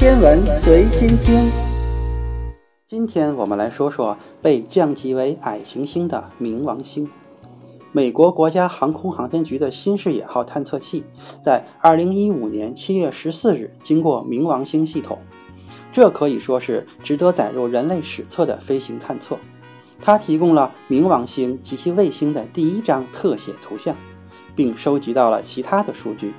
[0.00, 1.52] 天文随心听。
[2.88, 7.06] 今天我们来说说被降级为矮行星的冥王星。
[7.92, 11.04] 美国国家航空航天局的新视野号探测器
[11.44, 15.18] 在2015年7月14日经过冥王星系统，
[15.92, 19.36] 这可以说是值得载入人类史册的飞行探测。
[20.00, 23.94] 它提供了冥王星及其卫星的第一张特写图像，
[24.56, 26.32] 并收集到了其他的数据。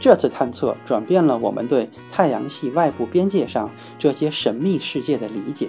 [0.00, 5.68] 这次探测转变了我们对太阳系外部边界上这些神秘世界的理解。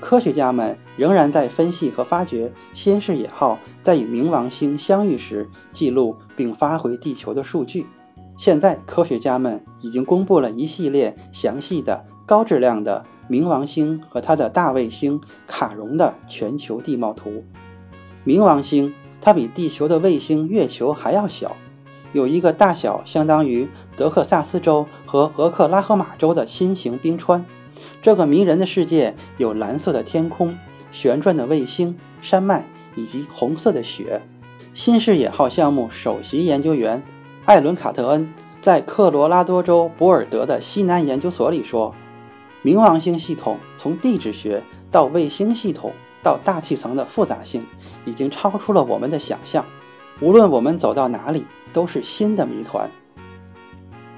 [0.00, 7.86] 科学家们仍然在分析和发掘新视野号在与冥王星相遇时记录并发回地球的数据。
[8.36, 17.44] 现在，科学家们已经公布了一系列详细的、高质量的冥王星和它的大卫星卡戎的全球地貌图。
[18.26, 21.56] 冥王星它比地球的卫星月球还要小。
[22.14, 27.44] 有一个大小相当于德克萨斯州和俄克拉荷马州的新型冰川。
[28.00, 30.56] 这个迷人的世界有蓝色的天空、
[30.92, 34.22] 旋转的卫星、山脉以及红色的雪。
[34.74, 37.02] 新视野号项目首席研究员
[37.44, 41.92] 艾伦·卡特恩在科罗拉多州博尔德的西南研究所里说
[42.62, 47.66] ：“冥王星系统从地质学到卫星系统到大气层的复杂性，
[48.04, 49.64] 已经超出了我们的想象。
[50.20, 51.44] 无论我们走到哪里。”
[51.74, 52.90] 都是新的谜团。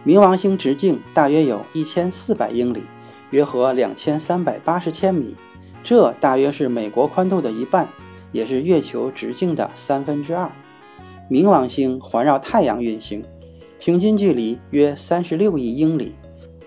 [0.04, 2.84] 冥王星直径大约有一千四百英里，
[3.30, 5.34] 约合两千三百八十千米，
[5.82, 7.88] 这大约是美国宽度的一半，
[8.30, 10.48] 也是月球直径的三分之二。
[11.28, 13.24] 冥王星环绕太阳运行，
[13.80, 16.14] 平均距离约三十六亿英里，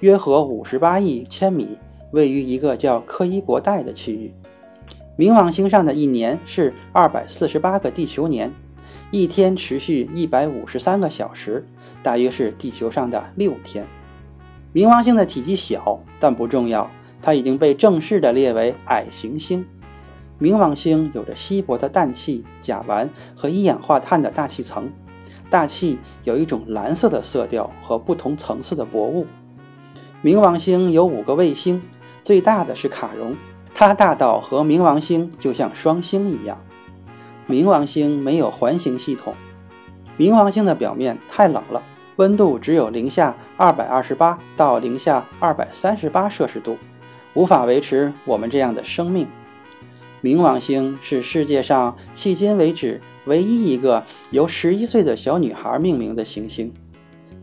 [0.02, 1.78] 约合五十八亿千米，
[2.12, 4.34] 位于一个叫柯伊伯带的区域。
[5.18, 8.52] 冥王星上的一年是二百四十八个地球年。
[9.12, 11.66] 一天持续一百五十三个小时，
[12.04, 13.86] 大约是地球上的六天。
[14.72, 19.66] 冥王星的体积小，但不重要，它已经被正式的列为矮行星。
[20.40, 24.88] 冥王星有着稀薄的氮气、甲烷和一氧化碳的大气层，
[25.50, 29.26] 大气有一种蓝色的色调和不同层次的薄雾。
[30.24, 31.82] 冥王星有五个卫星，
[32.22, 33.36] 最大的是卡戎，
[33.74, 36.62] 它大到和冥王星就像双星一样。
[37.50, 39.34] 冥王星没有环形系统。
[40.20, 41.82] 冥王星的表面太冷了，
[42.18, 46.78] 温度只有零下二百二十八到零下二百三十八摄氏度，
[47.34, 49.28] 无法维持我们这样的生命。
[50.22, 56.72] 冥王星是世界上迄今为止唯一一个由十一岁的小女孩命名的行星。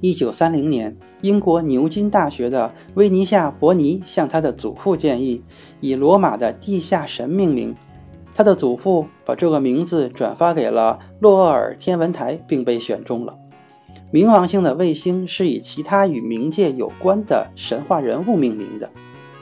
[0.01, 5.43] 一九三零年，英国牛津大学的威尼夏·伯尼向他的祖父建议，
[5.81, 7.75] 以罗马的地下神命名。
[8.37, 13.35] 他的祖父把这个名字转发给了洛厄尔天文台，并被选中了。
[14.13, 18.91] 冥王星的卫星是以其他与冥界有关的神话人物命名的。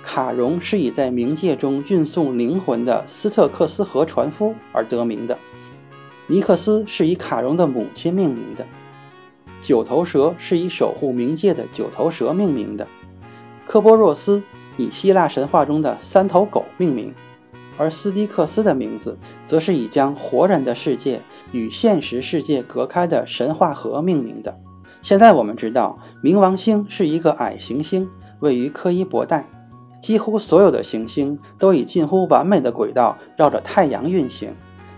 [0.05, 5.37] 卡戎是以在冥界中运送灵魂的斯特克斯河船夫而得名的。
[6.29, 8.65] 尼克斯是以卡戎的母亲命名的。
[9.61, 12.87] 九头蛇是以守护冥界的九头蛇命名的。
[13.67, 14.41] 科波若斯
[14.77, 17.13] 以希腊神话中的三头狗命名。
[17.77, 21.21] 而斯蒂克斯的名字，则是以将活人的世界
[21.53, 24.57] 与现实世界隔开的神话河命名的。
[25.03, 28.09] 现在我们知道，冥王星是一个矮行星，
[28.41, 29.49] 位于柯伊伯带。
[30.01, 34.51] 几乎所有的行星都以近乎完美的轨道绕着太阳运行，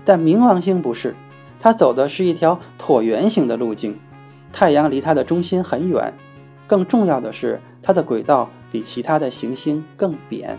[0.05, 1.15] 但冥王星不是，
[1.61, 3.99] 它走的是一条椭圆形的路径。
[4.53, 6.13] 太阳离它的中心很远，
[6.67, 10.59] 更重要的是，它的轨道比其他的行星更扁。